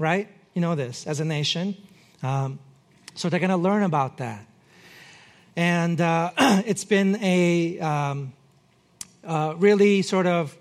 [0.00, 0.26] right?
[0.54, 1.76] You know this as a nation.
[2.24, 2.58] Um,
[3.14, 4.44] so they're going to learn about that.
[5.56, 6.30] And uh,
[6.66, 8.32] it's been a um,
[9.24, 10.56] uh, really sort of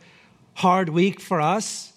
[0.54, 1.94] hard week for us.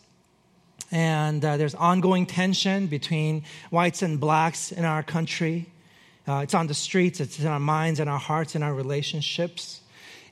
[0.93, 5.67] And uh, there's ongoing tension between whites and blacks in our country.
[6.27, 9.81] Uh, it's on the streets, it's in our minds and our hearts and our relationships.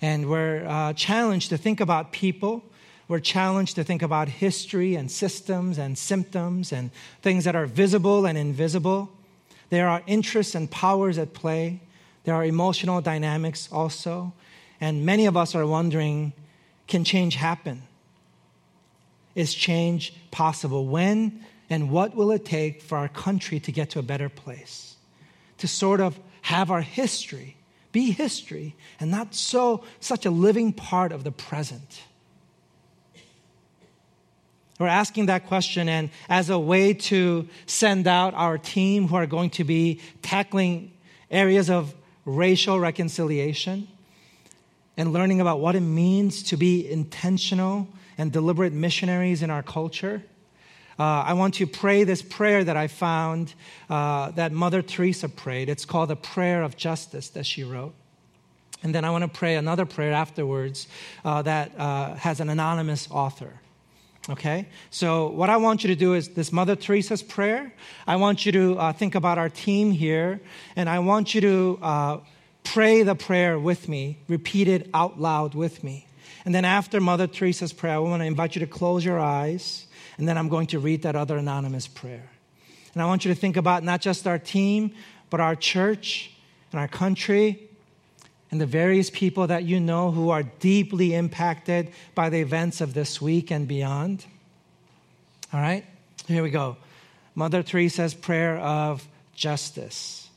[0.00, 2.64] And we're uh, challenged to think about people.
[3.08, 6.90] We're challenged to think about history and systems and symptoms and
[7.22, 9.10] things that are visible and invisible.
[9.70, 11.80] There are interests and powers at play.
[12.24, 14.32] There are emotional dynamics also.
[14.80, 16.32] And many of us are wondering
[16.86, 17.82] can change happen?
[19.34, 20.86] is change possible?
[20.86, 24.96] When and what will it take for our country to get to a better place?
[25.58, 27.56] To sort of have our history
[27.92, 32.02] be history and not so such a living part of the present.
[34.78, 39.26] We're asking that question, and as a way to send out our team who are
[39.26, 40.90] going to be tackling
[41.30, 41.94] areas of
[42.24, 43.88] racial reconciliation
[44.96, 50.22] and learning about what it means to be intentional and deliberate missionaries in our culture.
[50.98, 53.54] Uh, I want to pray this prayer that I found
[53.88, 55.68] uh, that Mother Teresa prayed.
[55.68, 57.94] It's called the Prayer of Justice that she wrote.
[58.82, 60.88] And then I want to pray another prayer afterwards
[61.24, 63.61] uh, that uh, has an anonymous author.
[64.28, 64.68] Okay?
[64.90, 67.72] So, what I want you to do is this Mother Teresa's prayer.
[68.06, 70.40] I want you to uh, think about our team here,
[70.76, 72.18] and I want you to uh,
[72.62, 76.06] pray the prayer with me, repeat it out loud with me.
[76.44, 79.86] And then after Mother Teresa's prayer, I want to invite you to close your eyes,
[80.18, 82.30] and then I'm going to read that other anonymous prayer.
[82.94, 84.92] And I want you to think about not just our team,
[85.30, 86.30] but our church
[86.70, 87.70] and our country
[88.52, 92.92] and the various people that you know who are deeply impacted by the events of
[92.92, 94.26] this week and beyond.
[95.54, 95.86] All right?
[96.28, 96.76] Here we go.
[97.34, 100.28] Mother Teresa's prayer of justice.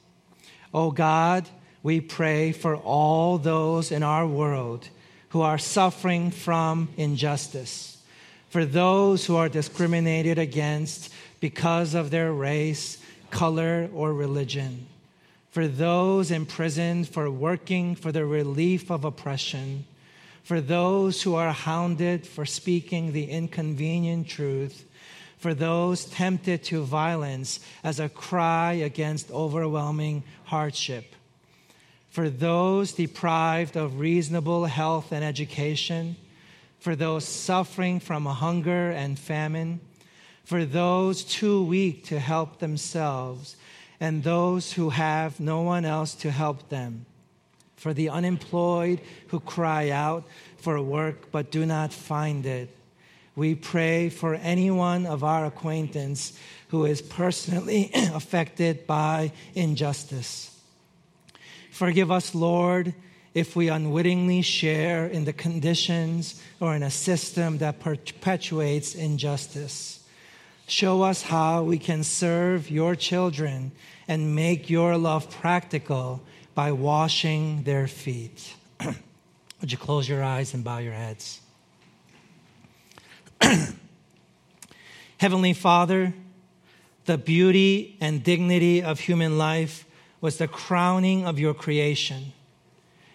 [0.73, 1.47] Oh God,
[1.83, 4.87] we pray for all those in our world
[5.29, 8.01] who are suffering from injustice,
[8.49, 11.11] for those who are discriminated against
[11.41, 12.97] because of their race,
[13.29, 14.87] color, or religion,
[15.55, 19.85] for those imprisoned for working for the relief of oppression,
[20.43, 24.83] for those who are hounded for speaking the inconvenient truth,
[25.37, 31.15] for those tempted to violence as a cry against overwhelming hardship
[32.15, 36.15] for those deprived of reasonable health and education,
[36.79, 39.81] for those suffering from hunger and famine,
[40.45, 43.57] for those too weak to help themselves,
[43.99, 47.05] and those who have no one else to help them,
[47.75, 50.25] for the unemployed who cry out
[50.57, 52.75] for work but do not find it.
[53.35, 56.37] We pray for anyone of our acquaintance
[56.69, 60.51] who is personally affected by injustice.
[61.71, 62.93] Forgive us, Lord,
[63.33, 69.94] if we unwittingly share in the conditions or in a system that perpetuates injustice.
[70.67, 73.71] Show us how we can serve your children
[74.07, 76.21] and make your love practical
[76.55, 78.53] by washing their feet.
[79.61, 81.39] Would you close your eyes and bow your heads?
[85.17, 86.13] Heavenly Father,
[87.05, 89.85] the beauty and dignity of human life
[90.19, 92.33] was the crowning of your creation.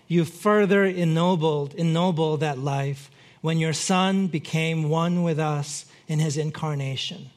[0.07, 6.37] You further ennobled, ennobled that life when your Son became one with us in his
[6.37, 7.31] incarnation.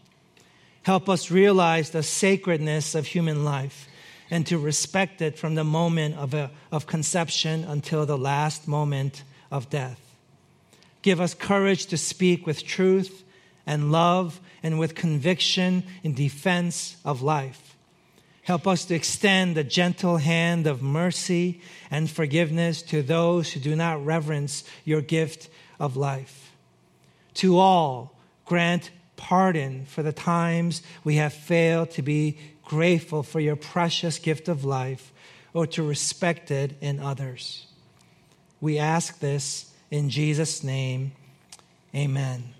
[0.83, 3.87] Help us realize the sacredness of human life
[4.29, 9.23] and to respect it from the moment of, a, of conception until the last moment
[9.51, 9.99] of death.
[11.01, 13.23] Give us courage to speak with truth
[13.65, 17.75] and love and with conviction in defense of life.
[18.43, 23.75] Help us to extend the gentle hand of mercy and forgiveness to those who do
[23.75, 26.51] not reverence your gift of life.
[27.35, 28.91] To all, grant
[29.23, 34.65] pardon for the times we have failed to be grateful for your precious gift of
[34.65, 35.13] life
[35.53, 37.65] or to respect it in others.
[38.59, 41.13] We ask this in Jesus' name.
[41.95, 42.53] Amen.